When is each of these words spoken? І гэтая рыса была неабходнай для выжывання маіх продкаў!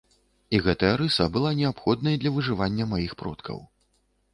І 0.57 0.61
гэтая 0.67 0.89
рыса 1.01 1.27
была 1.37 1.53
неабходнай 1.61 2.21
для 2.25 2.35
выжывання 2.39 2.93
маіх 2.97 3.11
продкаў! 3.25 3.67